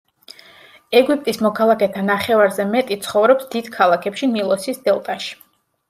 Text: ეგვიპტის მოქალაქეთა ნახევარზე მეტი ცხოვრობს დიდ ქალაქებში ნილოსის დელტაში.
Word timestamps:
ეგვიპტის 0.99 1.39
მოქალაქეთა 1.47 2.03
ნახევარზე 2.09 2.67
მეტი 2.73 2.99
ცხოვრობს 3.07 3.53
დიდ 3.55 3.73
ქალაქებში 3.79 4.35
ნილოსის 4.35 4.87
დელტაში. 4.89 5.43